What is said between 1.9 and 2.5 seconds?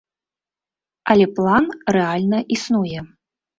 рэальна